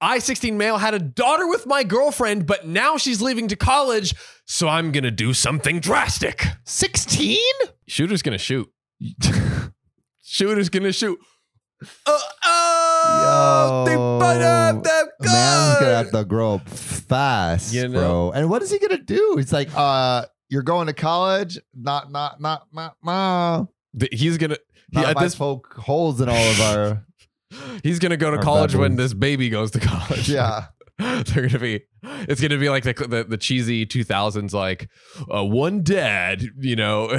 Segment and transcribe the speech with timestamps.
[0.00, 4.14] I, 16 male, had a daughter with my girlfriend, but now she's leaving to college,
[4.44, 6.44] so I'm gonna do something drastic.
[6.64, 7.38] 16?
[7.88, 8.68] Shooter's gonna shoot.
[10.22, 11.18] Shooter's gonna shoot.
[12.06, 17.88] Uh, oh, they bite up that A man's gonna have to grow up fast, You
[17.88, 18.00] know?
[18.00, 18.32] bro.
[18.32, 19.34] And what is he gonna do?
[19.36, 21.58] He's like, uh, you're going to college?
[21.74, 23.68] Not, not, not, not, not.
[24.12, 24.56] He's gonna
[24.92, 27.04] he, Not at this poke holes in all of our.
[27.82, 30.28] he's gonna go to Our college when this baby goes to college.
[30.28, 30.66] yeah.
[30.98, 31.82] They're gonna be.
[32.02, 34.88] It's gonna be like the the, the cheesy two thousands, like
[35.32, 37.16] uh, one dad, you know,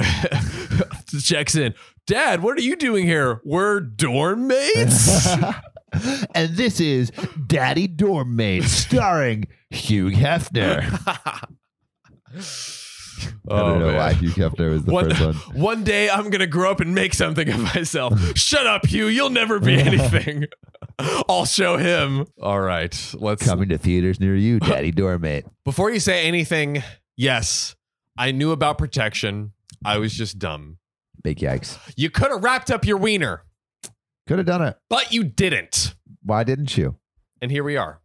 [1.22, 1.74] checks in.
[2.06, 3.40] Dad, what are you doing here?
[3.42, 5.26] We're dorm mates.
[6.34, 7.10] and this is
[7.46, 10.84] Daddy Dorm Mate, starring Hugh Hefner.
[13.48, 13.96] I don't oh, know Oh, man.
[13.96, 15.60] why Hugh Hefner was the One, first one.
[15.60, 18.18] one day I'm gonna grow up and make something of myself.
[18.36, 19.06] Shut up, Hugh.
[19.06, 20.46] You'll never be anything.
[21.28, 22.26] I'll show him.
[22.42, 23.44] All right, let's.
[23.44, 25.44] Coming to theaters near you, Daddy Dorm Mate.
[25.64, 26.82] Before you say anything,
[27.16, 27.74] yes,
[28.18, 29.52] I knew about protection.
[29.84, 30.78] I was just dumb.
[31.22, 31.78] Big yikes.
[31.96, 33.44] You could have wrapped up your wiener,
[34.26, 34.76] Could have done it.
[34.88, 35.94] but you didn't.
[36.22, 36.96] Why didn't you?
[37.42, 38.00] And here we are.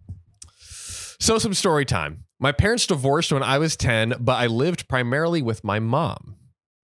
[1.19, 2.24] So, some story time.
[2.39, 6.35] My parents divorced when I was 10, but I lived primarily with my mom.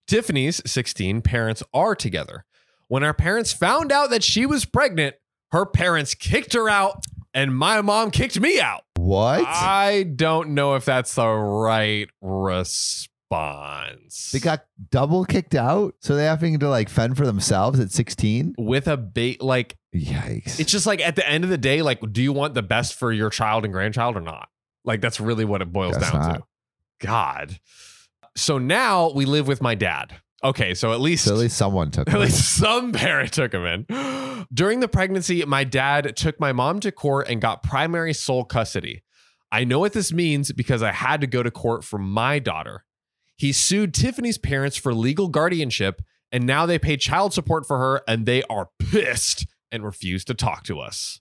[0.07, 2.45] Tiffany's 16 parents are together.
[2.87, 5.15] When our parents found out that she was pregnant,
[5.51, 8.83] her parents kicked her out, and my mom kicked me out.
[8.97, 9.45] What?
[9.45, 13.09] I don't know if that's the right response.
[14.31, 18.55] they got double kicked out, so they're having to like fend for themselves at 16.
[18.57, 20.59] with a bait, like, Yikes.
[20.61, 22.95] it's just like at the end of the day, like, do you want the best
[22.95, 24.47] for your child and grandchild or not?
[24.83, 26.35] Like, that's really what it boils Guess down not.
[26.35, 26.43] to.
[26.99, 27.59] God.
[28.35, 30.15] So now we live with my dad.
[30.43, 33.65] Okay, so at least, so at least someone took at least some parent took him
[33.65, 34.47] in.
[34.51, 39.03] During the pregnancy, my dad took my mom to court and got primary sole custody.
[39.51, 42.85] I know what this means because I had to go to court for my daughter.
[43.37, 48.01] He sued Tiffany's parents for legal guardianship, and now they pay child support for her,
[48.07, 51.19] and they are pissed and refuse to talk to us.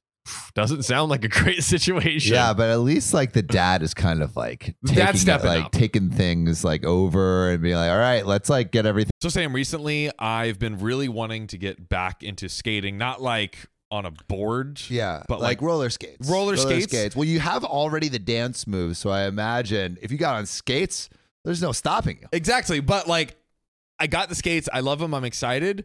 [0.55, 2.35] Doesn't sound like a great situation.
[2.35, 5.73] Yeah, but at least like the dad is kind of like taking it, like up.
[5.73, 9.11] taking things like over and being like, all right, let's like get everything.
[9.21, 13.57] So Sam, recently I've been really wanting to get back into skating, not like
[13.93, 14.81] on a board.
[14.89, 16.29] Yeah, But, like, like, roller skates.
[16.29, 17.17] roller skates?
[17.17, 21.11] Well, you have already the dance moves, so I imagine if you got on skates,
[21.45, 22.29] there's no stopping you.
[22.33, 22.81] Exactly.
[22.81, 23.37] But like
[23.99, 24.69] I got the skates.
[24.73, 25.13] I love them.
[25.13, 25.85] I'm excited.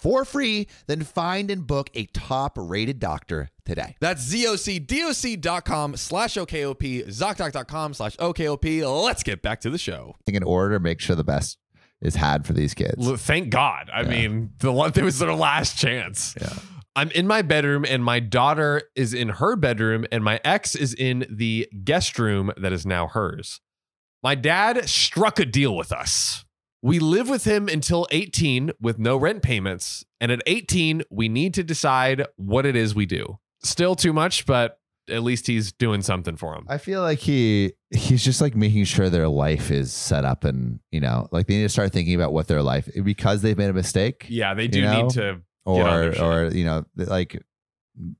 [0.00, 0.66] for free.
[0.86, 3.96] Then find and book a top rated doctor today.
[4.00, 9.04] That's zocdoc.com slash OKOP, ZocDoc.com slash OKOP.
[9.04, 10.16] Let's get back to the show.
[10.26, 11.58] Think in order to make sure the best
[12.00, 13.10] is had for these kids.
[13.22, 13.90] Thank God.
[13.92, 16.34] I mean, the one it was their last chance.
[16.40, 16.52] Yeah.
[16.96, 20.92] I'm in my bedroom and my daughter is in her bedroom and my ex is
[20.94, 23.60] in the guest room that is now hers.
[24.22, 26.44] My dad struck a deal with us.
[26.82, 30.04] We live with him until 18 with no rent payments.
[30.20, 33.38] And at 18, we need to decide what it is we do.
[33.62, 34.78] Still too much, but
[35.08, 36.64] at least he's doing something for him.
[36.68, 40.78] I feel like he he's just like making sure their life is set up and
[40.92, 43.68] you know like they need to start thinking about what their life because they've made
[43.70, 45.02] a mistake yeah, they do You know?
[45.02, 45.40] need to.
[45.64, 47.42] Or or you know like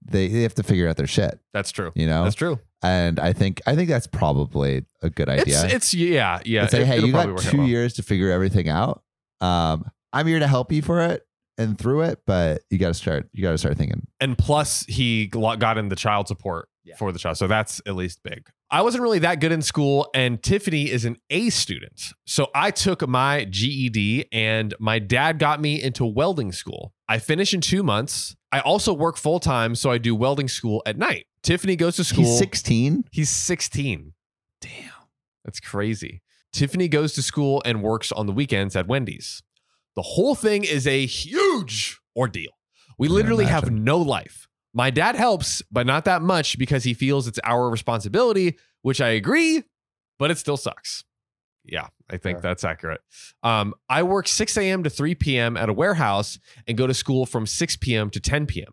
[0.05, 1.93] they, they have to figure out their shit That's true.
[1.95, 2.59] you know That's true.
[2.83, 5.65] And I think I think that's probably a good idea.
[5.65, 6.65] It's, it's yeah, yeah.
[6.65, 7.67] It's like, it- hey, you got work out two well.
[7.69, 9.03] years to figure everything out.
[9.41, 11.27] Um, I'm here to help you for it
[11.59, 13.29] and through it, but you got to start.
[13.33, 14.07] You got to start thinking.
[14.21, 16.97] and plus he glo- got in the child support Yeah.
[16.97, 20.09] for the child so that's at least big I wasn't really that good in school,
[20.15, 22.13] and Tiffany is an A student.
[22.25, 26.93] So I took my GED, and my dad got me into welding school.
[27.09, 28.37] I finish in two months.
[28.53, 31.27] I also work full time, so I do welding school at night.
[31.43, 32.25] Tiffany goes to school.
[32.25, 33.05] He's 16.
[33.11, 34.13] He's 16.
[34.61, 34.93] Damn.
[35.45, 36.23] That's crazy.
[36.53, 39.43] Tiffany goes to school and works on the weekends at Wendy's.
[39.97, 42.53] The whole thing is a huge ordeal.
[42.99, 44.47] We literally have no life.
[44.73, 49.09] My dad helps, but not that much because he feels it's our responsibility, which I
[49.09, 49.65] agree,
[50.19, 51.05] but it still sucks.
[51.65, 52.43] Yeah, I think Sure.
[52.43, 53.01] that's accurate.
[53.43, 54.83] Um, I work 6 a.m.
[54.85, 55.57] to 3 p.m.
[55.57, 58.11] at a warehouse and go to school from 6 p.m.
[58.11, 58.73] to 10 p.m.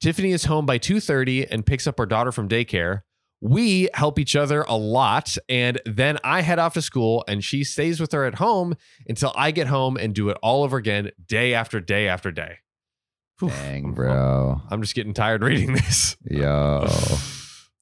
[0.00, 3.00] Tiffany is home by 2:30 and picks up her daughter from daycare.
[3.40, 7.64] We help each other a lot, and then I head off to school, and she
[7.64, 8.74] stays with her at home
[9.08, 12.58] until I get home and do it all over again, day after day after day.
[13.40, 14.60] Dang, bro.
[14.70, 16.16] I'm just getting tired reading this.
[16.28, 16.86] Yo.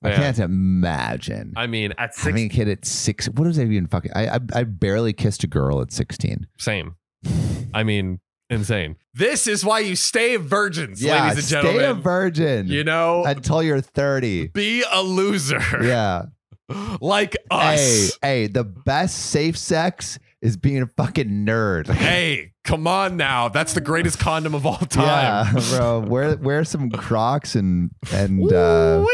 [0.02, 0.16] I Man.
[0.18, 1.52] can't imagine.
[1.56, 3.26] I mean, at six, Having a kid at six.
[3.28, 4.10] What does that even fucking?
[4.14, 6.46] I, I I barely kissed a girl at sixteen.
[6.58, 6.96] same.
[7.74, 8.20] I mean,
[8.50, 8.96] insane.
[9.14, 11.72] This is why you stay virgins, yeah, ladies and gentlemen.
[11.76, 11.98] stay gentlemen.
[12.00, 12.66] a virgin.
[12.68, 14.48] you know, until you're thirty.
[14.48, 15.62] be a loser.
[15.82, 16.26] Yeah.
[17.00, 17.74] like Hey,
[18.06, 18.18] us.
[18.22, 21.88] hey, the best safe sex is being a fucking nerd.
[22.04, 23.48] Hey, come on now.
[23.48, 25.54] That's the greatest condom of all time.
[25.54, 26.00] Yeah, bro.
[26.00, 29.04] Wear wear some Crocs and and uh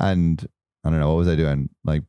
[0.00, 0.46] and
[0.84, 1.70] I don't know what was I doing?
[1.84, 2.02] Like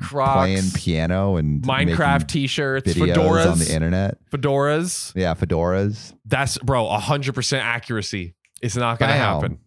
[0.00, 4.18] Crocs, playing piano and Minecraft t-shirts, fedoras, on the internet.
[4.30, 5.12] fedoras.
[5.16, 6.12] Yeah, fedoras.
[6.26, 8.34] That's bro, hundred percent accuracy.
[8.60, 9.20] It's not gonna Bam.
[9.20, 9.58] happen.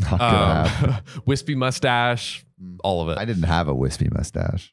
[0.00, 0.90] Not gonna happen.
[0.90, 2.44] Um, wispy mustache,
[2.82, 3.18] all of it.
[3.18, 4.72] I didn't have a wispy mustache.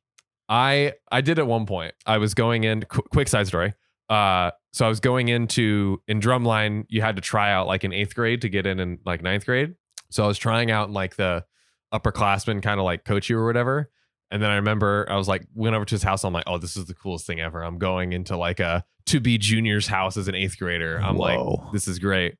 [0.51, 1.95] I I did at one point.
[2.05, 2.83] I was going in.
[2.83, 3.73] Qu- quick side story.
[4.09, 6.83] Uh, so I was going into in drumline.
[6.89, 9.45] You had to try out like in eighth grade to get in in like ninth
[9.45, 9.75] grade.
[10.09, 11.45] So I was trying out in like the
[11.93, 13.89] upperclassmen kind of like coach you or whatever.
[14.29, 16.25] And then I remember I was like went over to his house.
[16.25, 17.63] I'm like, oh, this is the coolest thing ever.
[17.63, 20.97] I'm going into like a to be junior's house as an eighth grader.
[21.01, 21.39] I'm like,
[21.71, 22.35] this is great.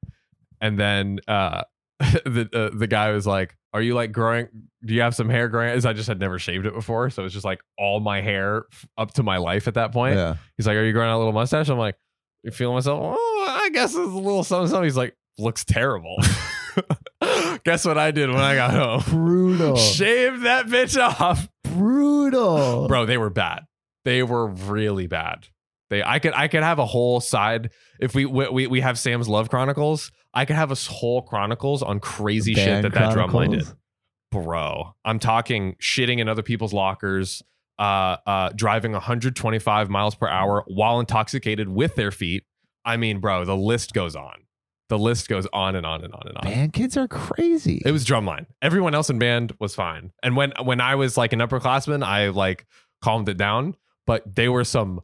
[0.60, 1.64] And then uh,
[2.26, 4.48] the uh, the guy was like, "Are you like growing?
[4.84, 7.34] Do you have some hair growing?" I just had never shaved it before, so it's
[7.34, 10.16] just like all my hair f- up to my life at that point.
[10.16, 10.36] Yeah.
[10.58, 11.96] He's like, "Are you growing out a little mustache?" I'm like,
[12.44, 14.70] "You feeling myself?" Oh, I guess it's a little something.
[14.70, 14.84] something.
[14.86, 16.18] He's like, "Looks terrible."
[17.64, 19.02] Guess what I did when I got home?
[19.08, 19.76] Brutal.
[19.78, 22.88] Shaved that bitch off, Brutal.
[22.88, 23.06] bro.
[23.06, 23.64] They were bad.
[24.06, 25.48] They were really bad.
[25.90, 29.28] They, I could, I could have a whole side if we, we, we have Sam's
[29.28, 30.12] Love Chronicles.
[30.34, 33.68] I could have a whole chronicles on crazy shit that that drumline did
[34.32, 37.44] bro i'm talking shitting in other people's lockers
[37.80, 42.46] uh uh driving 125 miles per hour while intoxicated with their feet.
[42.86, 44.46] I mean bro the list goes on.
[44.90, 46.44] The list goes on and on and on and on.
[46.44, 47.82] Band kids are crazy.
[47.86, 48.46] it was drumline.
[48.62, 50.12] Everyone else in band was fine.
[50.24, 52.66] And when when i was like an upperclassman i like
[53.02, 53.76] calmed it down
[54.08, 55.02] but they were some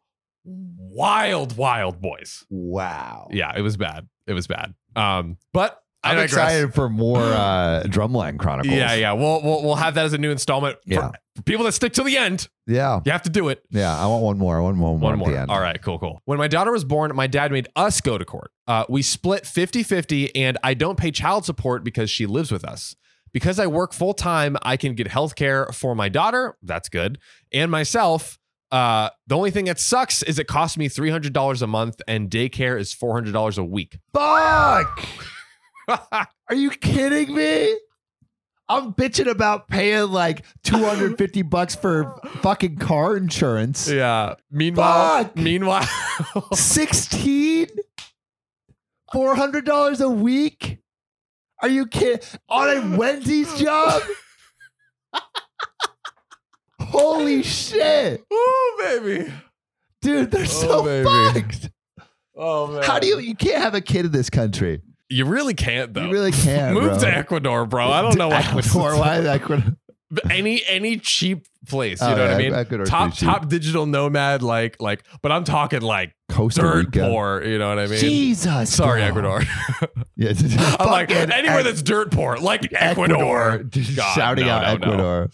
[0.47, 3.27] wild wild boys wow.
[3.31, 8.37] yeah it was bad it was bad um but I'm excited for more uh, Drumline
[8.39, 8.73] Chronicles.
[8.73, 9.11] Yeah, yeah.
[9.13, 10.77] We'll, we'll we'll have that as a new installment.
[10.83, 11.11] For, Yeah.
[11.35, 13.01] for people that stick to the end, Yeah.
[13.03, 13.63] you have to do it.
[13.71, 13.97] Yeah.
[13.97, 14.57] I want one more.
[14.57, 14.99] I want one more.
[14.99, 15.29] One at more.
[15.31, 15.51] The end.
[15.51, 16.21] All right, cool, cool.
[16.23, 18.51] When my daughter was born, my dad made us go to court.
[18.67, 22.63] Uh, we split 50 50, and I don't pay child support because she lives with
[22.63, 22.95] us.
[23.33, 26.57] Because I work full time, I can get health care for my daughter.
[26.61, 27.17] That's good.
[27.51, 28.37] And myself.
[28.71, 32.79] Uh, the only thing that sucks is it costs me $300 a month, and daycare
[32.79, 33.97] is $400 a week.
[34.13, 35.05] Fuck.
[35.89, 37.77] Are you kidding me?
[38.69, 43.87] I'm bitching about paying like 250 bucks for fucking car insurance.
[43.89, 44.35] yeah.
[44.51, 45.35] Meanwhile, Fuck.
[45.37, 45.87] meanwhile,
[46.53, 47.67] 16?
[49.13, 50.79] $400 a week?
[51.61, 52.19] Are you kidding?
[52.49, 54.01] On a Wendy's job?
[56.99, 58.23] Holy shit.
[58.33, 59.31] Ooh, baby.
[60.01, 61.05] Dude, they're Oh, so baby.
[61.41, 61.69] fucked.
[62.35, 62.83] Oh man.
[62.83, 64.81] How do you you can't have a kid in this country?
[65.09, 66.05] You really can't though.
[66.05, 66.73] You really can't.
[66.79, 66.99] Move bro.
[66.99, 67.87] to Ecuador, bro.
[67.89, 68.97] I don't know to Ecuador.
[68.97, 69.17] Why.
[69.19, 69.76] Ecuador?
[70.09, 72.53] But any any cheap place, you Oh, know what I mean?
[72.53, 73.27] Ecuador's top pretty cheap.
[73.29, 77.09] top digital nomad, like like, but I'm talking like Costa dirt Rica.
[77.09, 77.43] poor.
[77.43, 77.99] You know what I mean?
[77.99, 78.73] Jesus.
[78.73, 79.35] Sorry, bro.
[79.35, 79.41] Ecuador.
[80.19, 80.33] Yeah,
[80.79, 83.61] I'm like anywhere that's dirt poor, like Ecuador.
[83.69, 84.91] Just God, shouting no, out no, no.
[84.93, 85.29] Ecuador.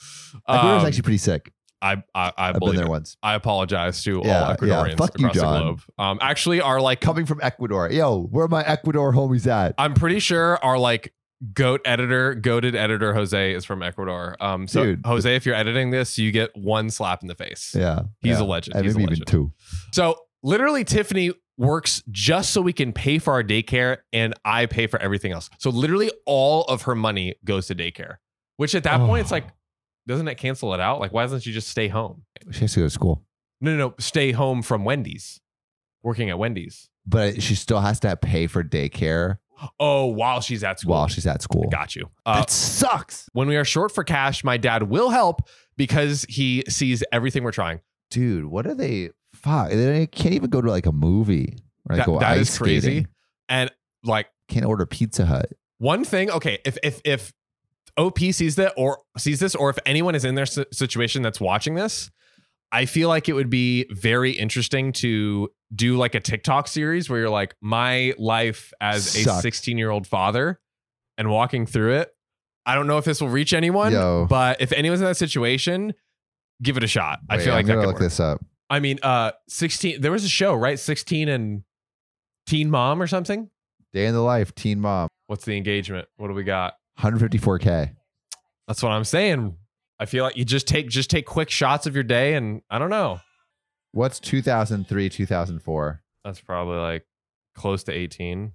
[0.50, 1.54] Ecuador's Um, actually pretty sick.
[1.82, 2.90] I I, I I've been there it.
[2.90, 3.16] once.
[3.24, 4.56] I apologize to Yeah, all yeah.
[4.58, 5.82] Ecuadorians Fuck you, across the globe.
[5.98, 7.90] Um, actually, are like Coming from Ecuador.
[7.92, 9.74] Yo, where are my Ecuador homies at?
[9.78, 11.14] I'm pretty sure are like
[11.54, 14.38] goat editor, goaded editor Jose is from Ecuador.
[14.40, 15.06] Um, so Dude.
[15.06, 17.76] Jose, if you're editing this, you get one slap in the face.
[17.78, 18.04] Yeah.
[18.22, 18.44] He's yeah.
[18.44, 18.76] a legend.
[18.76, 19.28] And He's a maybe even legend.
[19.28, 19.52] two.
[19.92, 24.88] So literally, Tiffany works just so we can pay for our daycare, and I pay
[24.88, 25.50] for everything else.
[25.60, 28.18] So literally, all of her money goes to daycare.
[28.58, 29.36] Which at that point, it's Oh.
[29.36, 29.48] like,
[30.08, 31.00] doesn't it cancel it out?
[31.00, 32.24] Like, why doesn't she just stay home?
[32.52, 33.24] She has to go to school,
[33.62, 33.96] No, no, no.
[34.00, 35.40] Stay home from Wendy's,
[36.04, 36.90] working at Wendy's.
[37.06, 39.38] but she still has to pay for daycare
[39.80, 40.92] Oh, while she's at school.
[40.92, 41.68] while she's at school.
[41.70, 42.10] Got you.
[42.26, 45.42] Uh, that sucks, when we are short for cash, my dad will help
[45.78, 47.80] because he sees everything we're trying.
[48.10, 48.46] dude.
[48.46, 49.10] What are they?
[49.34, 51.58] Fuck, they can't even go to like a movie.
[51.90, 52.80] Or like That- go that ice is crazy.
[52.80, 53.08] skating.
[53.50, 53.72] And
[54.04, 55.48] like Can't order Pizza Hut.
[55.80, 57.34] one thing, okay, if if if
[57.98, 61.76] OP sees that or sees this, or if anyone is in their situation that's watching
[61.76, 62.10] this,
[62.72, 67.20] I feel like it would be very interesting to do like a TikTok series where
[67.20, 70.60] you're like, my life as a 16 year old father
[71.18, 72.16] and walking through it.
[72.66, 74.26] I don't know if this will reach anyone, Yo.
[74.30, 75.94] but if anyone's in that situation,
[76.62, 77.20] give it a shot.
[77.30, 78.00] I feel like I'm that could look work.
[78.02, 78.44] this up.
[78.70, 80.80] I mean, uh, 16, there was a show, right?
[80.80, 81.64] 16 and
[82.48, 83.50] Teen Mom or something.
[83.92, 86.08] Day in the life, teen mom, What's the engagement?
[86.18, 86.74] What do we got?
[87.00, 87.96] 154k.
[88.68, 89.58] That's what I'm saying.
[90.00, 92.80] I feel like you just take just take quick shots of your day, and I
[92.80, 93.20] don't know.
[93.94, 96.02] What's 2003, 2004?
[96.26, 97.06] That's probably like
[97.56, 98.52] close to 18,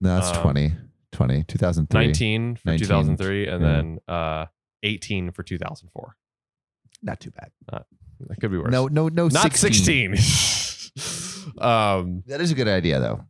[0.00, 0.72] No, that's Um, 20.
[1.12, 2.06] 20, 2003.
[2.06, 3.68] 19 for 19, 2003, and yeah.
[3.68, 4.46] then uh
[4.82, 6.16] 18 for 2004.
[7.02, 7.50] Not too bad.
[7.70, 8.70] That could be worse.
[8.70, 9.28] No, no, no.
[9.28, 10.16] not 16.
[10.16, 11.54] 16.
[11.58, 13.24] um, That is a good idea, though.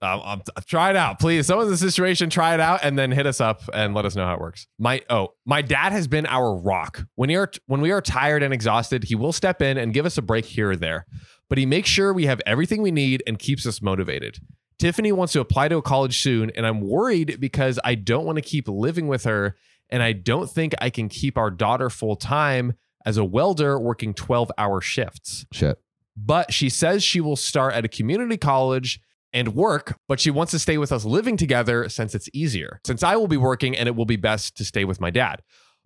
[0.00, 1.46] Um, um, try it out, please.
[1.46, 4.14] Someone's in the situation, try it out, and then hit us up and let us
[4.14, 4.66] know how it works.
[4.78, 7.04] My oh, my dad has been our rock.
[7.16, 10.06] When we are when we are tired and exhausted, he will step in and give
[10.06, 11.06] us a break here or there.
[11.48, 14.38] But he makes sure we have everything we need and keeps us motivated.
[14.78, 18.36] Tiffany wants to apply to a college soon, and I'm worried because I don't want
[18.36, 19.56] to keep living with her,
[19.90, 22.74] and I don't think I can keep our daughter full time
[23.04, 25.80] as a welder working 12 hour shifts Shit.
[26.16, 29.00] but she says she will start at a community college
[29.32, 32.80] and work, but she wants to stay with us living together since it's easier.
[32.86, 35.42] Since I will be working and it will be best to stay with my dad.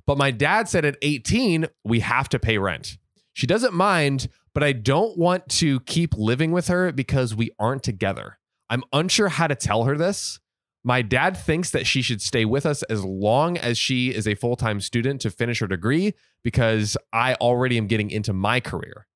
[0.06, 2.98] But my dad said at 18, we have to pay rent.
[3.34, 7.82] She doesn't mind, but I don't want to keep living with her because we aren't
[7.82, 8.38] together.
[8.68, 10.40] I'm unsure how to tell her this.
[10.84, 14.34] My dad thinks that she should stay with us as long as she is a
[14.34, 19.06] full time student to finish her degree because I already am getting into my career.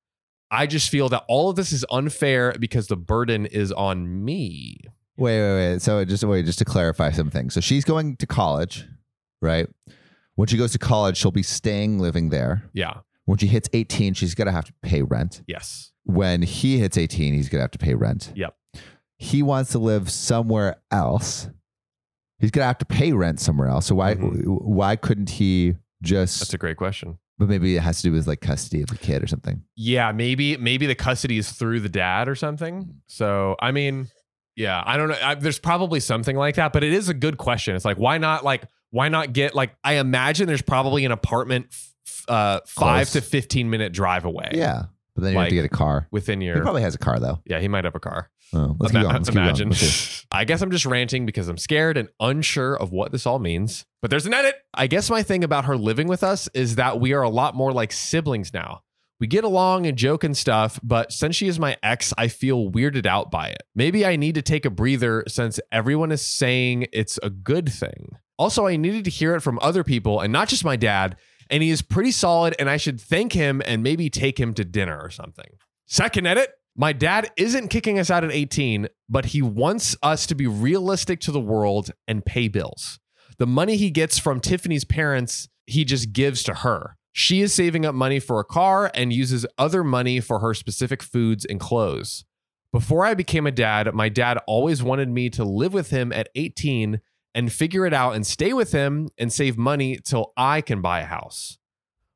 [0.51, 4.79] I just feel that all of this is unfair because the burden is on me.
[5.17, 5.83] Wait, wait, wait.
[5.83, 7.51] So just wait, just to clarify something.
[7.51, 8.87] So she's going to college,
[9.43, 9.67] right?
[10.35, 12.69] When she goes to college, she'll be staying living there.
[12.75, 12.99] Yeah.
[13.25, 15.43] When she hits 18, she's gonna have to pay rent.
[15.49, 15.91] Yes.
[16.05, 18.33] When he hits 18, he's gonna have to pay rent.
[18.37, 18.55] Yep.
[19.19, 21.49] He wants to live somewhere else.
[22.39, 23.87] He's gonna have to pay rent somewhere else.
[23.87, 24.45] So why Mhm.
[24.61, 27.19] why couldn't he just That's a great question.
[27.39, 29.63] But maybe it has to do with like custody of the kid or something.
[29.77, 33.01] Yeah, maybe maybe the custody is through the dad or something.
[33.07, 34.09] So, I mean,
[34.57, 35.19] yeah, I don't know.
[35.23, 37.77] I, there's probably something like that, but it is a good question.
[37.77, 41.67] It's like why not like why not get like I imagine there's probably an apartment
[41.71, 43.13] f- uh 5 Close.
[43.13, 44.51] to 15 minute drive away.
[44.55, 44.85] Yeah.
[45.15, 46.09] But then you have to get a car.
[46.11, 46.57] Within your.
[46.57, 47.41] He probably has a car though.
[47.47, 48.31] Yeah, he might have a car.
[48.55, 49.09] Oh, let's Ima-.
[49.09, 49.71] Let's imagine.
[49.71, 50.27] Let's.
[50.31, 53.85] I guess I'm just ranting because I'm scared and unsure of what this all means.
[54.03, 54.55] But there's an edit.
[54.75, 57.55] I guess my thing about her living with us is that we are a lot
[57.55, 58.83] more like siblings now.
[59.19, 62.71] We get along and joke and stuff, but since she is my ex, I feel
[62.71, 63.63] weirded out by it.
[63.75, 68.17] Maybe I need to take a breather since everyone is saying it's a good thing.
[68.39, 71.17] Also, I needed to hear it from other people and not just my dad,
[71.49, 74.65] and he is pretty solid, and I should thank him and maybe take him to
[74.65, 75.49] dinner or something.
[75.87, 76.51] Second edit.
[76.79, 81.21] My dad isn't kicking us out at 18, but he wants us to be realistic
[81.21, 83.01] to the world and pay bills.
[83.39, 86.99] The money he gets from Tiffany's parents, he just gives to her.
[87.13, 91.03] She is saving up money for a car and uses other money for her specific
[91.03, 92.27] foods and clothes.
[92.73, 96.29] Before I became a dad, my dad always wanted me to live with him at
[96.35, 97.01] 18
[97.35, 101.01] and figure it out and stay with him and save money till I can buy
[101.01, 101.57] a house.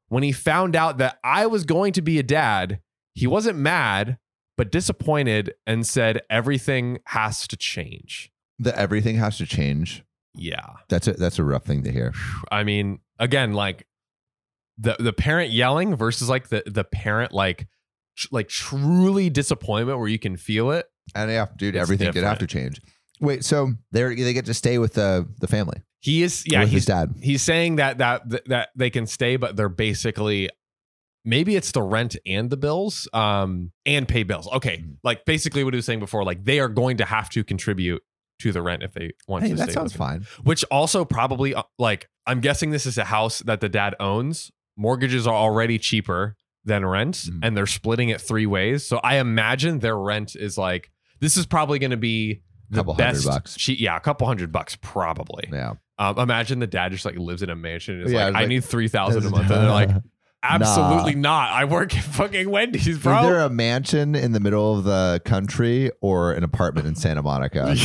[0.09, 2.81] When he found out that I was going to be a dad,
[3.15, 4.19] he wasn't mad,
[4.61, 8.31] but disappointed and said everything has to change.
[8.59, 10.05] The everything has to change.
[10.35, 10.75] Yeah.
[10.91, 12.13] That's a that's a rough thing to hear.
[12.53, 13.87] I mean, again, like
[14.77, 17.69] the the parent yelling versus like the the parent like
[18.19, 20.85] tr- like truly disappointment where you can feel it.
[21.15, 22.83] And yeah, dude, It's everything did have to change.
[23.19, 25.81] Wait, so they they get to stay with the the family.
[26.01, 27.15] He is yeah, with he's his dad.
[27.23, 30.51] he's saying that that that they can stay but they're basically
[31.25, 34.49] maybe it's the rent and the bills um and pay bills.
[34.55, 34.79] Okay.
[34.79, 34.97] Mhm.
[35.05, 38.03] Like basically what he was saying before like they are going to have to contribute
[38.41, 39.99] to the rent if they want Hey, to that stay sounds him.
[39.99, 40.27] fine.
[40.45, 44.51] which also probably uh, like I'm guessing this is a house that the dad owns.
[44.77, 47.41] Mortgages are already cheaper than rent, Mhm.
[47.43, 48.87] and they're splitting it three ways.
[48.87, 52.95] So I imagine their rent is like this is probably going to be the Couple
[52.95, 53.27] hundred best.
[53.27, 53.57] bucks.
[53.57, 55.49] che- yeah, a couple hundred bucks probably.
[55.53, 55.75] Yeah.
[55.99, 57.97] Um, imagine the dad just like lives in a mansion.
[57.97, 59.91] And is Yeah, like, I like- need three thousand a month, and they're like,
[60.43, 61.51] absolutely not.
[61.51, 63.19] I work at fucking Wendy's, bro.
[63.19, 67.23] Is there a mansion in the middle of the country or an apartment in Santa
[67.23, 67.77] Monica?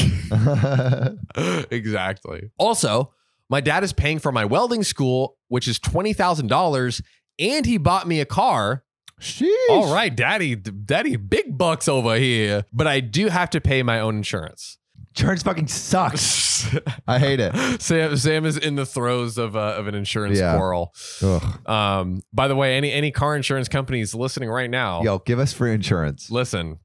[1.72, 2.52] exactly.
[2.58, 3.14] Also,
[3.50, 7.02] my dad is paying for my welding school, which is twenty thousand dollars,
[7.40, 8.84] and he bought me a car.
[9.22, 9.50] Sheesh.
[9.70, 12.66] All right, daddy, daddy, big bucks over here.
[12.74, 14.78] But I do have to pay my own insurance.
[15.18, 16.76] Insurance fucking sucks.
[17.08, 17.82] I hate it.
[17.82, 20.56] Sam, Sam is in the throes of uh, of an insurance Yeah.
[20.58, 20.94] quarrel.
[21.24, 21.70] Ugh.
[21.70, 25.54] Um, by the way, any any car insurance companies listening right now, Yo, give us
[25.54, 26.30] free insurance.
[26.30, 26.80] listen,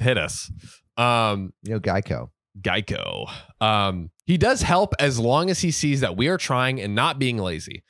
[0.00, 0.50] hit us.
[0.96, 2.30] Um, You know, Geico.
[2.60, 3.30] Geico.
[3.60, 7.18] Um, he does help as long as he sees that we are trying and not
[7.18, 7.84] being lazy.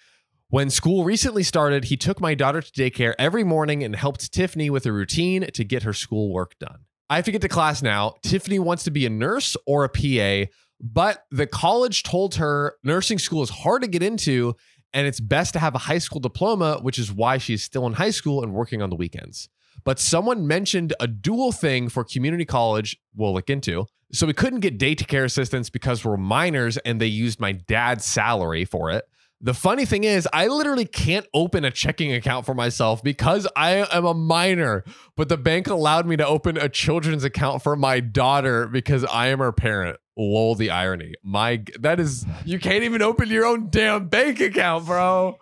[0.51, 4.71] When school recently started, he took my daughter to daycare every morning and helped Tiffany
[4.71, 6.81] with a routine to get her schoolwork done.
[7.11, 8.17] I have to get to class now.
[8.23, 10.51] Tiffany wants to be a nurse or a PA,
[10.81, 14.55] but the college told her nursing school is hard to get into
[14.93, 17.95] and it's best to have a high school diploma, which is why she's still in
[17.95, 19.49] high school and working on the weekends.
[19.85, 23.87] But someone mentioned a dual thing for community college we'll look into.
[24.13, 28.65] So we couldn't get daycare assistance because we're minors and they used my dad's salary
[28.65, 29.05] for it.
[29.41, 33.87] The funny thing is, I literally can't open a checking account for myself because I
[33.93, 34.85] am a minor,
[35.17, 39.29] but the bank allowed me to open a children's account for my daughter because I
[39.29, 39.99] am her parent.
[40.17, 41.15] Lol, the irony.
[41.23, 45.39] My, that is, you can't even open your own damn bank account, bro.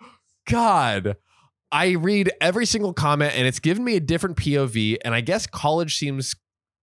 [0.47, 1.17] God.
[1.71, 4.97] I read every single comment and it's given me a different POV.
[5.03, 6.35] And I guess college seems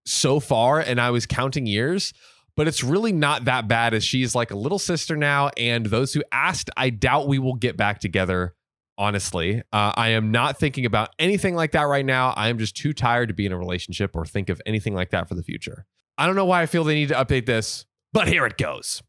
[0.04, 2.12] so far, and I was counting years,
[2.56, 5.50] but it's really not that bad as she's like a little sister now.
[5.56, 8.54] And those who asked, I doubt we will get back together.
[8.96, 12.32] Honestly, uh, I am not thinking about anything like that right now.
[12.36, 15.10] I am just too tired to be in a relationship or think of anything like
[15.10, 15.84] that for the future.
[16.16, 19.02] I don't know why I feel they need to update this, but here it goes.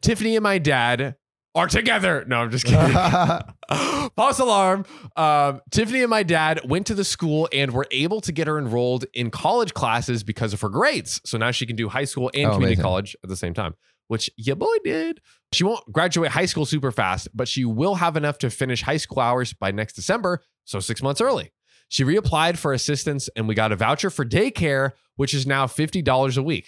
[0.00, 1.16] Tiffany and my dad
[1.56, 2.24] are together.
[2.28, 2.92] No, I'm just kidding.
[4.16, 4.84] False alarm.
[5.16, 8.58] Um, Tiffany and my dad went to the school and were able to get her
[8.58, 11.20] enrolled in college classes because of her grades.
[11.24, 12.82] So now she can do high school and Oh, community amazing.
[12.82, 13.74] college at the same time,
[14.08, 15.20] which your boy did.
[15.52, 18.96] She won't graduate high school super fast, but she will have enough to finish high
[18.98, 21.52] school hours by next December, so six months early.
[21.88, 26.36] She reapplied for assistance and we got a voucher for daycare, which is now $50
[26.36, 26.66] a week.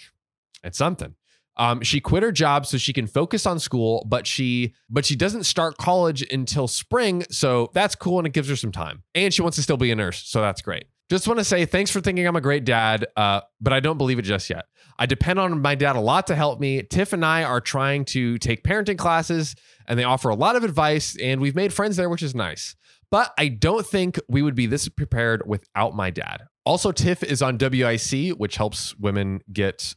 [0.63, 1.15] It's something.
[1.59, 5.15] Um, she quit her job so she can focus on school, but she but she
[5.15, 9.03] doesn't start college until spring, so that's cool and it gives her some time.
[9.13, 10.85] And she wants to still be a nurse, so that's great.
[11.09, 13.97] Just want to say thanks for thinking I'm a great dad, uh, but I don't
[13.97, 14.65] believe it just yet.
[14.97, 16.81] I depend on my dad a lot to help me.
[16.83, 19.55] Tiff and I are trying to take parenting classes,
[19.87, 22.75] and they offer a lot of advice, and we've made friends there, which is nice.
[23.11, 26.43] But I don't think we would be this prepared without my dad.
[26.63, 29.95] Also, Tiff is on WIC, which helps women get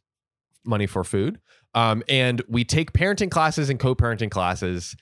[0.64, 1.40] money for food.
[1.74, 4.94] Um, and we take parenting classes and co-parenting classes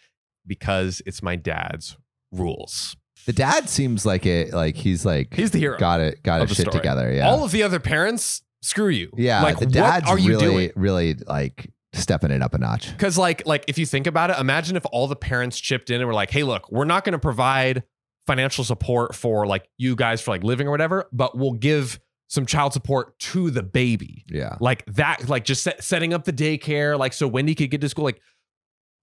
[0.47, 1.97] because it's my dad's
[2.33, 2.97] rules.
[3.27, 4.53] the dad seems like it.
[4.53, 5.79] Like he's like He's the hero.
[5.79, 6.23] got it.
[6.23, 6.79] Got his shit story.
[6.79, 7.13] together.
[7.13, 7.29] Yeah.
[7.29, 9.11] All of the other parents, screw you.
[9.17, 9.43] yeah.
[9.43, 10.71] Like, the what dad's are you really, doing?
[10.77, 12.91] really like stepping it up a notch.
[12.93, 15.97] Because like like if you think about it, imagine if all the parents chipped in
[16.01, 17.83] and were like, "Hey, look, we're not going to provide
[18.27, 21.99] financial support for like you guys for like living or whatever, but we'll give
[22.31, 24.57] some child support to the baby." Yeah.
[24.61, 27.89] Like that, like just set, setting up the daycare, like so Wendy could get to
[27.89, 28.21] school, like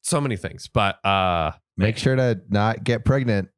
[0.01, 0.67] so many things.
[0.67, 3.49] But uh Make sure to not get pregnant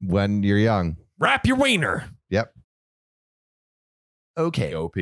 [0.00, 0.96] when you're young.
[1.18, 2.08] wrap your wiener.
[2.30, 2.52] Yep.
[4.38, 4.74] Okay.
[4.74, 4.96] OP.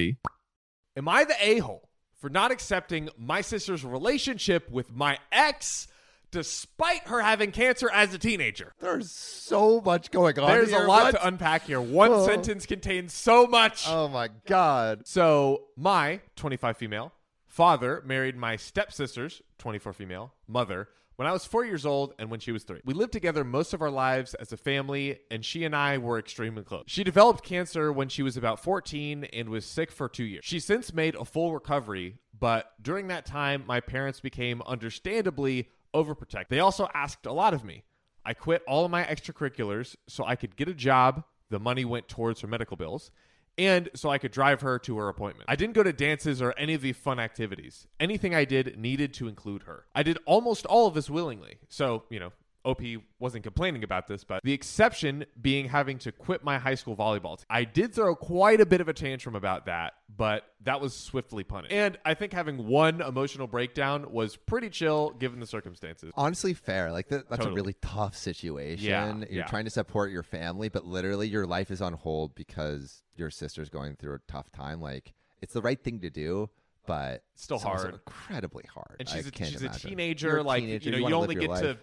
[0.97, 5.89] Am I the a hole for not accepting my sister's relationship with my ex,
[6.35, 8.73] despite her having cancer as a teenager?
[8.81, 10.49] There's so much going on.
[10.49, 11.11] There's a lot What?
[11.13, 11.81] to unpack here.
[11.81, 12.27] One Oh.
[12.27, 13.85] sentence contains so much.
[13.89, 15.07] Oh my god.
[15.07, 17.13] So, my 25 female
[17.47, 22.41] father married my stepsister's 24 female mother when I was four years old and when
[22.41, 22.81] she was three.
[22.85, 26.19] We lived together most of our lives as a family, and she and I were
[26.19, 26.83] extremely close.
[26.89, 30.45] She developed cancer when she was about 14 and was sick for two years.
[30.45, 36.49] She since made a full recovery, but during that time, my parents became understandably overprotective.
[36.49, 37.85] They also asked a lot of me.
[38.25, 41.25] I quit all of my extracurriculars so I could get a job.
[41.51, 43.11] The money went towards her medical bills
[43.57, 45.49] and so I could drive her to her appointment.
[45.49, 47.87] I didn't go to dances or any of the fun activities.
[48.01, 49.85] Anything I did needed to include her.
[49.95, 51.59] I did almost all of this willingly.
[51.69, 52.33] So, you know,
[52.65, 52.81] OP
[53.19, 57.37] wasn't complaining about this, but the exception being having to quit my high school volleyball
[57.37, 57.45] team.
[57.51, 61.45] I did throw quite a bit of a tantrum about that, but that was swiftly
[61.45, 61.73] punished.
[61.73, 66.13] And I think having one emotional breakdown was pretty chill given the circumstances.
[66.17, 66.91] honestly fair.
[66.91, 67.53] Like that, that's Totally.
[67.53, 68.85] a really tough situation.
[68.87, 69.45] Yeah, You're yeah.
[69.47, 73.69] trying to support your family, but literally your life is on hold because your sister's
[73.69, 74.81] going through a tough time.
[74.81, 76.49] Like it's the right thing to do,
[76.87, 77.93] but Still hard.
[77.95, 78.97] incredibly hard.
[79.01, 80.39] and she's a, she's a teenager.
[80.39, 81.77] A like teenager, you know, you you, only get your to life.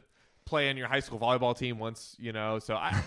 [0.51, 2.15] Play on your high school volleyball team once.
[2.19, 3.01] You know, so I,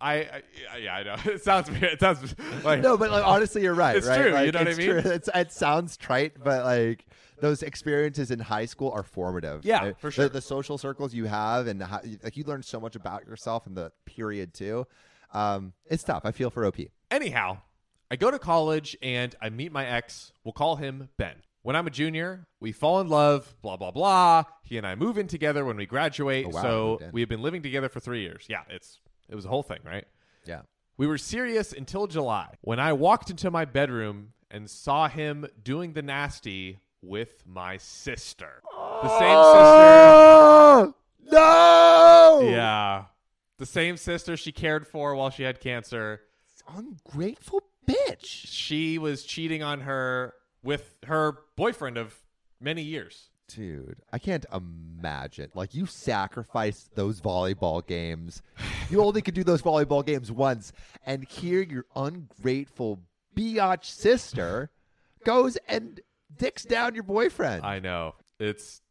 [0.00, 0.42] I, I
[0.82, 1.84] yeah, I know it sounds weird.
[1.84, 2.34] It sounds
[2.64, 3.96] like no, but like honestly, you're right.
[3.96, 4.20] It's right?
[4.20, 5.02] true, you know what I mean?
[5.02, 5.12] true.
[5.12, 7.06] It's, it sounds trite, but like
[7.40, 9.64] those experiences in high school are formative.
[9.64, 9.98] Yeah, right?
[9.98, 10.28] for The- sure.
[10.28, 13.74] The, social circles you have, and how, like you learn so much about yourself in
[13.74, 14.86] the period too.
[15.32, 16.22] Um, it's tough.
[16.24, 16.78] I feel for OP.
[17.10, 17.58] Anyhow,
[18.10, 20.32] I go to college and I meet my ex.
[20.42, 21.36] We'll call him Ben.
[21.68, 24.44] When I'm a junior, we fall in love, blah, blah, blah.
[24.62, 26.46] He and I move in together when we graduate.
[26.46, 28.46] Oh, wow, so we have been living together for three years.
[28.48, 30.06] Yeah, it's it was a whole thing, right?
[30.46, 30.62] Yeah.
[30.96, 35.92] We were serious until July when I walked into my bedroom and saw him doing
[35.92, 38.62] the nasty with my sister.
[39.02, 40.94] The same Oh
[41.30, 42.48] no!
[42.48, 43.04] Yeah.
[43.58, 46.22] The same sister she cared for while she had cancer.
[46.66, 48.24] ungrateful bitch.
[48.24, 50.32] She was cheating on her
[50.68, 52.14] with her boyfriend of
[52.60, 53.30] many years.
[53.48, 55.50] Dude, I can't imagine.
[55.54, 58.42] Like you sacrificed those volleyball games.
[58.90, 60.72] You only could do those volleyball games once,
[61.06, 63.00] and here your ungrateful
[63.34, 64.70] biatch sister
[65.24, 66.00] goes and
[66.36, 67.64] dicks down your boyfriend.
[67.64, 68.14] I know.
[68.38, 68.82] It's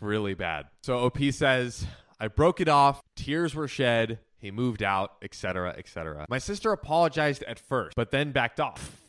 [0.00, 0.66] really bad.
[0.82, 1.86] So OP says,
[2.18, 6.26] I broke it off, tears were shed, he moved out, etc., etc.
[6.28, 9.00] My sister apologized at first, but then backed off.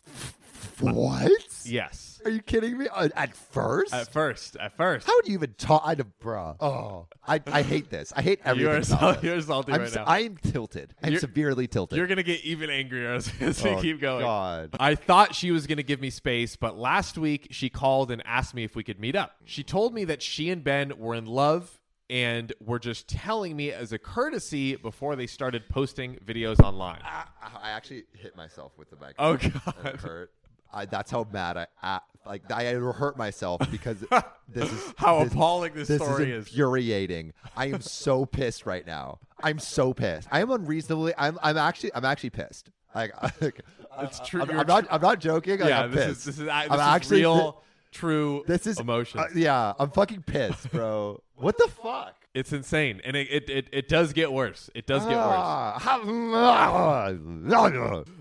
[0.79, 1.31] what?
[1.65, 2.10] Yes.
[2.25, 2.87] Are you kidding me?
[2.93, 3.93] Uh, At first?
[3.93, 5.07] At first, at first.
[5.07, 5.81] How would you even talk?
[5.85, 6.55] I'd have, bruh.
[6.59, 8.11] Oh, I, I hate this.
[8.15, 8.61] I hate everything.
[8.69, 10.03] You're, about sal- you're salty I'm, right now.
[10.07, 10.93] I'm tilted.
[11.01, 11.97] I'm You're- severely tilted.
[11.97, 14.21] You're gonna get even angrier as, as we Oh, keep going.
[14.23, 14.75] God.
[14.79, 18.53] I thought she was gonna give me space, but last week she called and asked
[18.53, 19.35] me if we could meet up.
[19.45, 21.79] She told me that she and Ben were in love
[22.09, 26.99] and were just telling me as a courtesy before they started posting videos online.
[27.03, 27.23] I,
[27.63, 29.15] I actually hit myself with the mic.
[29.17, 29.75] Oh God.
[29.85, 30.31] It hurt.
[30.73, 32.51] I, that's how mad I, I like.
[32.51, 33.97] I hurt myself because
[34.49, 36.49] this is How this, appalling this, this story is is.
[36.53, 37.33] infuriating.
[37.55, 39.19] I am so pissed right now.
[39.43, 40.27] I'm so pissed.
[40.31, 41.13] I am unreasonably.
[41.17, 41.37] I'm.
[41.41, 41.93] I'm actually.
[41.93, 42.69] I'm actually pissed.
[42.93, 43.61] Like, like
[44.01, 44.41] It's true.
[44.41, 44.87] I'm, I'm not.
[44.89, 45.59] I'm not joking.
[45.59, 46.19] Like, yeah, I'm this pissed.
[46.19, 49.19] is this is, this I'm is actually real, true This is emotion.
[49.19, 51.21] uh, yeah, I'm fucking pissed, bro.
[51.35, 52.15] what the fuck?
[52.33, 54.69] It's insane, and it, it, it, it does get worse.
[54.73, 55.19] It does get worse.
[55.19, 55.77] Ah,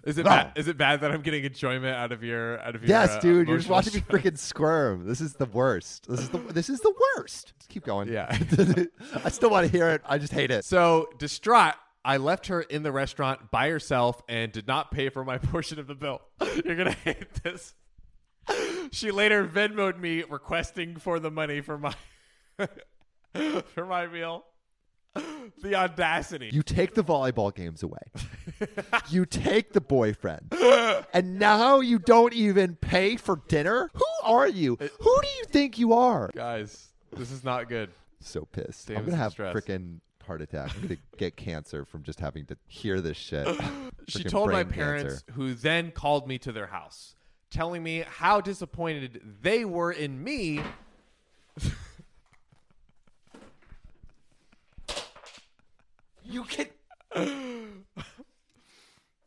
[0.04, 0.52] Is it bad?
[0.56, 2.88] Is it bad that I'm getting enjoyment out of your out of your?
[2.88, 5.06] Yes, uh, dude, you're just watching me freaking squirm.
[5.06, 6.08] This is the worst.
[6.08, 7.52] This is the this is the worst.
[7.58, 8.08] Just keep going.
[8.08, 8.26] Yeah.
[9.24, 10.02] I still want to hear it.
[10.04, 10.64] I just hate it.
[10.64, 15.24] So distraught, I left her in the restaurant by herself and did not pay for
[15.24, 16.20] my portion of the bill.
[16.64, 17.74] You're gonna hate this.
[18.90, 21.94] She later Venmoed me requesting for the money for my
[23.74, 24.44] for my meal.
[25.62, 26.50] The audacity.
[26.52, 27.98] You take the volleyball games away.
[29.08, 30.52] you take the boyfriend.
[31.12, 33.90] and now you don't even pay for dinner?
[33.92, 34.76] Who are you?
[34.76, 36.30] Who do you think you are?
[36.34, 37.90] Guys, this is not good.
[38.20, 38.90] So pissed.
[38.90, 39.54] I'm going to have stress.
[39.54, 40.70] freaking heart attack.
[40.74, 43.48] I'm going to get cancer from just having to hear this shit.
[44.06, 45.32] She told my parents, cancer.
[45.32, 47.16] who then called me to their house,
[47.50, 50.60] telling me how disappointed they were in me.
[56.30, 56.66] You can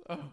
[0.09, 0.31] I'm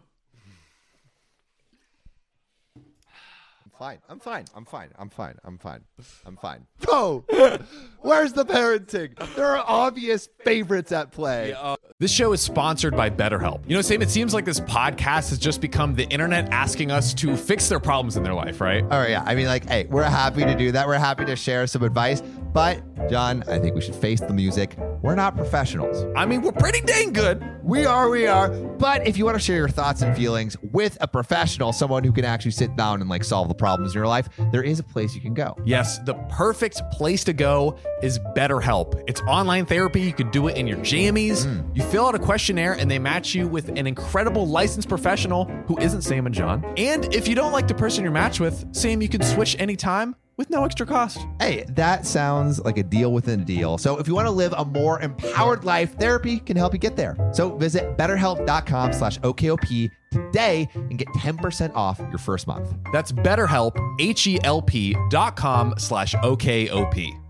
[3.77, 3.97] fine.
[4.09, 4.45] I'm fine.
[4.53, 4.89] I'm fine.
[4.99, 5.35] I'm fine.
[5.43, 5.81] I'm fine.
[6.25, 6.67] I'm fine.
[6.87, 7.23] No.
[8.01, 9.15] Where's the parenting?
[9.35, 11.53] There are obvious favorites at play.
[11.53, 13.61] Uh, this show is sponsored by BetterHelp.
[13.67, 17.13] You know, Sam, it seems like this podcast has just become the internet asking us
[17.15, 18.83] to fix their problems in their life, right?
[18.91, 19.23] Oh, yeah.
[19.25, 20.85] I mean, like, hey, we're happy to do that.
[20.87, 22.21] We're happy to share some advice.
[22.53, 24.77] But, John, I think we should face the music.
[25.01, 26.05] We're not professionals.
[26.15, 27.43] I mean, we're pretty dang good.
[27.63, 28.49] We are, we are.
[28.49, 32.11] But if you want to share your thoughts and feelings with a professional, someone who
[32.11, 34.83] can actually sit down and like solve the problems in your life, there is a
[34.83, 35.55] place you can go.
[35.63, 39.03] Yes, the perfect place to go is BetterHelp.
[39.07, 40.01] It's online therapy.
[40.01, 41.45] You can do it in your jammies.
[41.45, 41.75] Mm.
[41.75, 45.77] You fill out a questionnaire and they match you with an incredible licensed professional who
[45.77, 46.65] isn't Sam and John.
[46.77, 50.15] And if you don't like the person you're matched with, Sam, you can switch anytime
[50.41, 51.19] with no extra cost.
[51.39, 53.77] Hey, that sounds like a deal within a deal.
[53.77, 56.95] So if you want to live a more empowered life, therapy can help you get
[56.95, 57.15] there.
[57.31, 62.73] So visit betterhelp.com slash OKOP today and get 10% off your first month.
[62.91, 67.20] That's BetterHelp, H-E-L-P dot com slash OKOP.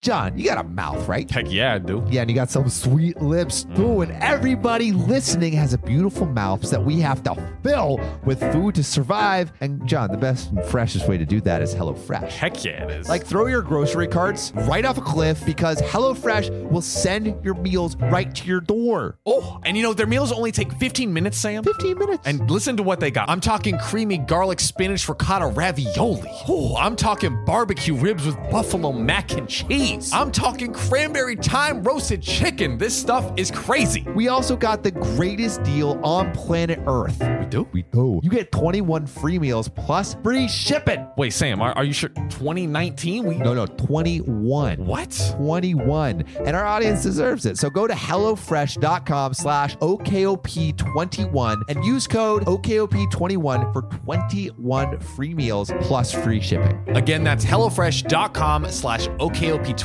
[0.00, 1.28] John, you got a mouth, right?
[1.28, 2.06] Heck yeah, I do.
[2.08, 3.82] Yeah, and you got some sweet lips too.
[3.82, 4.02] Mm.
[4.04, 7.34] And everybody listening has a beautiful mouth that we have to
[7.64, 9.52] fill with food to survive.
[9.60, 12.30] And John, the best and freshest way to do that is HelloFresh.
[12.30, 13.08] Heck yeah, it is.
[13.08, 17.96] Like throw your grocery carts right off a cliff because HelloFresh will send your meals
[17.96, 19.18] right to your door.
[19.26, 21.64] oh, and you know their meals only take 15 minutes, Sam.
[21.64, 22.22] 15 minutes.
[22.24, 23.28] And listen to what they got.
[23.28, 26.30] I'm talking creamy garlic spinach ricotta ravioli.
[26.48, 29.87] Oh, I'm talking barbecue ribs with buffalo mac and cheese.
[30.12, 32.76] I'm talking cranberry thyme roasted chicken.
[32.78, 34.02] This stuff is crazy.
[34.14, 37.18] we also got the greatest deal on planet Earth.
[37.20, 37.68] We do?
[37.72, 38.20] We do.
[38.22, 41.06] You get 21 free meals plus free shipping.
[41.16, 42.10] Wait, Sam, are, are you sure?
[42.10, 43.24] 2019?
[43.24, 44.84] We No, no, 21.
[44.84, 45.34] what?
[45.36, 52.44] 21 and our audience deserves it so go to hellofresh.com slash okop21 and use code
[52.44, 59.77] okop21 for 21 free meals plus free shipping Again, that's HelloFresh.com slash OKOP21.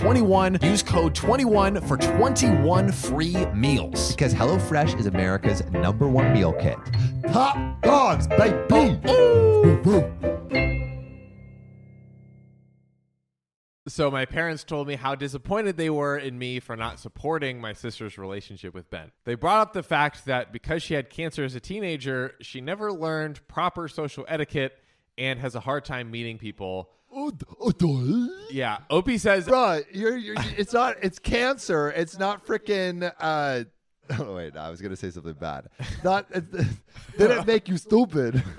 [0.61, 4.11] Use code 21 for 21 free meals.
[4.11, 6.77] because hellofresh is america's number one meal kit
[7.31, 8.99] top dogs baby
[13.85, 17.73] So my parents told me how disappointed they were in me for not supporting my
[17.73, 19.11] sister's relationship with Ben.
[19.25, 22.91] They brought up the fact that because she had cancer as a teenager, she never
[22.91, 24.73] learned proper social etiquette
[25.17, 26.89] and has a hard time meeting people.
[28.51, 31.89] Yeah, Opie says you're, you're it's not it's cancer.
[31.91, 33.63] It's not freaking uh
[34.19, 35.67] Oh wait, I was gonna say something bad.
[36.03, 36.45] Not it,
[37.17, 38.43] didn't make you stupid.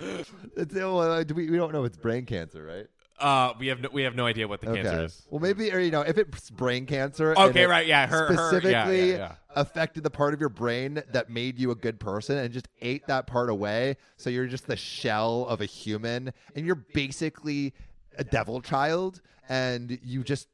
[0.57, 2.87] It's, well, we, we don't know it's brain cancer, right?
[3.19, 5.27] uh, we have no, we have no idea what the cancer is.
[5.31, 7.35] Well, maybe or you know, if it's brain cancer.
[7.37, 9.35] Okay, right, yeah, her- her- yeah, specifically yeah, yeah.
[9.55, 13.07] affected the part of your brain that made you a good person and just ate
[13.07, 13.97] that part away.
[14.17, 17.73] So you're just the shell of a human, and you're basically
[18.19, 20.49] a devil child, and you just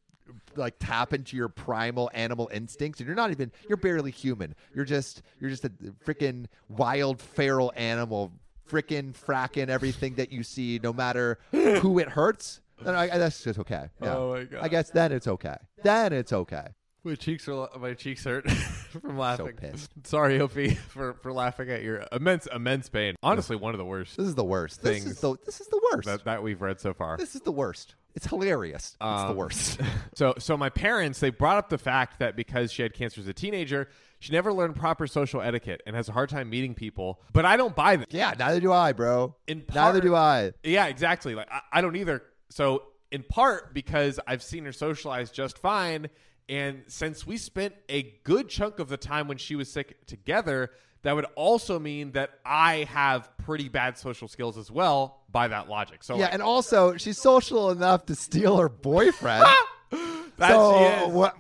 [0.57, 4.55] like tap into your primal animal instincts and you're not even you're barely human.
[4.75, 5.71] You're just you're just a
[6.05, 8.33] freaking wild feral animal
[8.69, 12.61] freaking fracking everything that you see no matter who it hurts.
[12.81, 13.89] Then I, that's just okay.
[14.01, 14.17] Yeah.
[14.17, 14.61] Oh my God.
[14.63, 15.57] i guess then it's okay.
[15.83, 16.69] Then it's okay
[17.03, 19.47] My cheeks are my cheeks hurt from laughing.
[19.63, 19.91] So pissed.
[20.05, 23.15] Sorry, Opie, for, for laughing at your immense immense pain.
[23.23, 25.69] Honestly, one of the worst this is the worst this Things is the, this is
[25.69, 27.17] the worst that, that we've read so far.
[27.17, 29.81] this is the worst it's hilarious it's the Um, worst
[30.15, 33.29] So, so my parents they brought up the fact that because she had cancer as
[33.29, 37.21] a teenager, she never learned proper social etiquette and has a hard time meeting people.
[37.33, 38.13] But I don't buy that.
[38.13, 41.35] yeah neither do i bro In neither do i Yeah, exactly.
[41.35, 42.23] Like I, I don't either.
[42.51, 42.83] So,
[43.13, 46.09] in part because I've seen her socialize just fine,
[46.49, 50.71] and since we spent a good chunk of the time when she was sick together,
[51.03, 55.19] that would also mean that I have pretty bad social skills as well.
[55.31, 59.45] By that logic, so yeah like, and also she's social enough to steal her boyfriend
[60.39, 61.13] that so she is.
[61.13, 61.37] what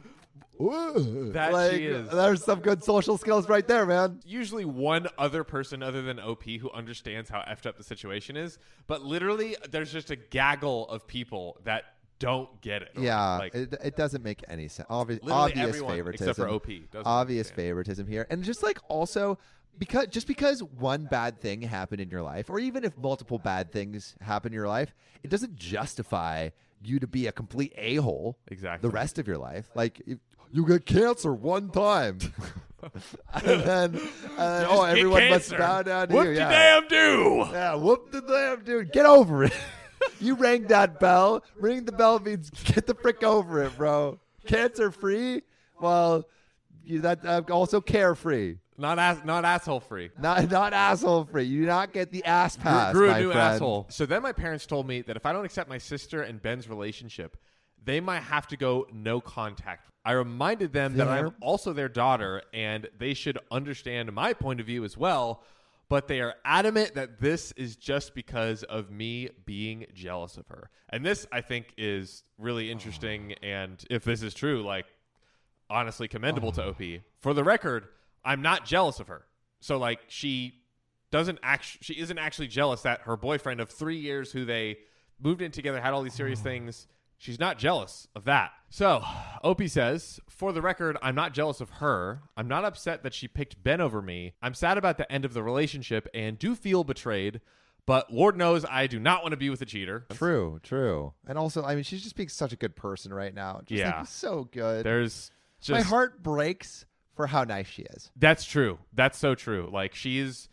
[1.32, 2.08] That like, she is.
[2.10, 4.20] There's some good social skills right there, man.
[4.24, 8.58] usually one other person other than OP who understands how effed up the situation is,
[8.86, 11.84] but literally there's just a gaggle of people that
[12.20, 12.90] don't get it.
[12.96, 14.88] Yeah, like it, it doesn't make any sense.
[14.88, 16.68] Obvi- obvious everyone, favoritism, except for OP,
[17.04, 17.56] Obvious understand.
[17.56, 19.38] favoritism here, and just like also
[19.78, 23.72] because just because one bad thing happened in your life, or even if multiple bad
[23.72, 26.50] things happen in your life, it doesn't justify
[26.82, 28.38] you to be a complete a hole.
[28.48, 28.88] Exactly.
[28.88, 30.18] The rest of your life, like if
[30.52, 32.18] you get cancer one time.
[33.34, 34.00] and then,
[34.38, 36.32] uh, then oh, everyone must bow down to Whoop you.
[36.32, 36.50] de Yeah.
[36.80, 37.44] damn do.
[37.52, 38.92] Yeah, whoop the damn dude.
[38.92, 39.52] Get over it.
[40.20, 41.42] you rang that bell.
[41.56, 44.18] Ring the bell means get the frick over it, bro.
[44.46, 45.42] Cancer free.
[45.80, 46.26] Well,
[46.84, 48.56] you that uh, also carefree.
[48.76, 50.10] Not ass, not asshole free.
[50.18, 51.44] Not not asshole free.
[51.44, 53.54] You do not get the ass pass, Grew my a new friend.
[53.54, 53.86] asshole.
[53.90, 56.66] So then my parents told me that if I don't accept my sister and Ben's
[56.68, 57.36] relationship,
[57.84, 59.90] they might have to go no contact.
[60.02, 64.64] I reminded them that I'm also their daughter and they should understand my point of
[64.66, 65.42] view as well.
[65.90, 70.70] But they are adamant that this is just because of me being jealous of her.
[70.88, 73.34] And this, I think, is really interesting.
[73.42, 73.46] Oh.
[73.46, 74.86] And if this is true, like,
[75.68, 76.68] honestly commendable to oh.
[76.70, 77.02] OP.
[77.20, 77.88] For the record,
[78.24, 79.24] I'm not jealous of her.
[79.60, 80.54] So like she
[81.10, 84.78] doesn't act she isn't actually jealous that her boyfriend of 3 years who they
[85.20, 86.44] moved in together had all these serious oh.
[86.44, 86.86] things.
[87.20, 88.52] She's not jealous of that.
[88.70, 89.04] So,
[89.44, 92.22] Opie says, for the record, I'm not jealous of her.
[92.34, 94.32] I'm not upset that she picked Ben over me.
[94.40, 97.42] I'm sad about the end of the relationship and do feel betrayed,
[97.84, 100.06] but Lord knows I do not want to be with a cheater.
[100.14, 101.12] True, true.
[101.26, 103.60] And also, I mean, she's just being such a good person right now.
[103.66, 103.98] Just Yeah.
[103.98, 104.86] like, so good.
[104.86, 105.30] There's
[105.60, 108.10] just My heart breaks for how nice she is.
[108.16, 108.78] That's true.
[108.94, 109.68] That's so true.
[109.70, 110.48] Like she's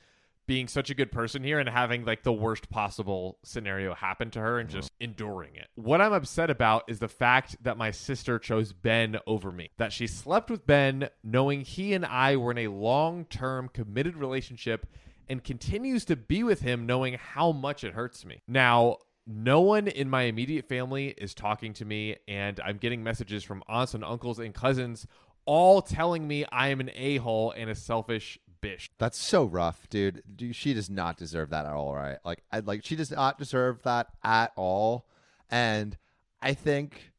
[0.47, 4.39] being such a good person here and having like the worst possible scenario happen to
[4.39, 4.79] her and mm-hmm.
[4.79, 5.67] just enduring it.
[5.75, 9.69] What I'm upset about is the fact that my sister chose Ben over me.
[9.77, 14.87] That she slept with Ben knowing he and I were in a long-term committed relationship
[15.29, 18.41] and continues to be with him knowing how much it hurts me.
[18.47, 23.43] Now, no one in my immediate family is talking to me, and I'm getting messages
[23.43, 25.05] from aunts and uncles and cousins
[25.47, 28.89] all telling me I am an a hole and a selfish bitch.
[28.97, 30.23] That's so rough, dude.
[30.35, 32.17] Dude, She does not deserve that at all, right?
[32.25, 35.05] Like, I like she does not deserve that at all.
[35.49, 35.97] And
[36.41, 37.11] I think,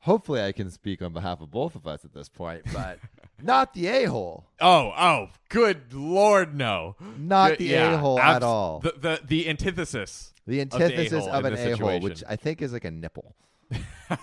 [0.00, 2.98] hopefully, I can speak on behalf of both of us at this point, but
[3.42, 6.96] not the a hole, Oh, oh, good lord, no.
[7.18, 8.80] not the yeah, a hole abs- at all.
[8.80, 10.32] The, the, the antithesis.
[10.46, 12.22] The the antithesis a-hole of an a hole, which.
[12.28, 13.34] I think is like a nipple.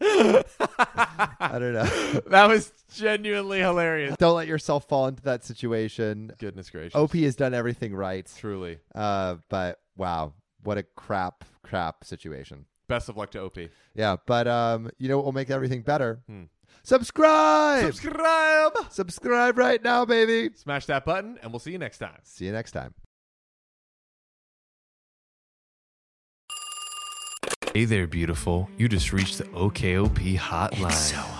[0.00, 1.84] I don't know.
[2.28, 4.16] that was genuinely hilarious.
[4.18, 6.32] don't let yourself fall into that situation.
[6.38, 6.94] Goodness gracious.
[6.94, 8.30] OP has done everything right.
[8.38, 8.78] Truly.
[8.94, 12.66] Uh, but wow, what a crap, crap situation.
[12.88, 13.56] Best of luck to OP.
[13.94, 16.22] Yeah, but um, you know what will make everything better?
[16.26, 16.44] Hmm.
[16.82, 17.86] Subscribe!
[17.86, 18.72] Subscribe.
[18.90, 20.54] Subscribe right now, baby.
[20.54, 22.18] Smash that button, and we'll see you next time.
[22.24, 22.94] See you next time.
[27.72, 28.68] Hey there, beautiful.
[28.76, 31.30] You just reached the OKOP hotline.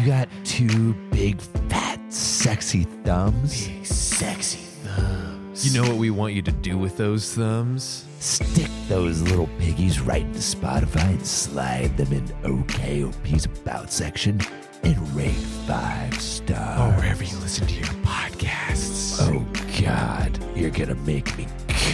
[0.00, 3.68] You got two big, fat, sexy thumbs.
[3.68, 5.66] Big, sexy thumbs.
[5.66, 8.06] You know what we want you to do with those thumbs?
[8.18, 14.40] Stick those little piggies right into Spotify and slide them in OKOP's About section
[14.82, 15.30] and rate
[15.66, 16.80] five stars.
[16.80, 19.18] Or wherever you listen to your podcasts.
[19.20, 19.44] Oh
[19.82, 21.46] God, you're gonna make me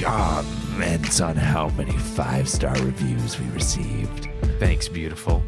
[0.02, 4.28] comment on how many five star reviews we received.
[4.60, 5.42] Thanks, beautiful.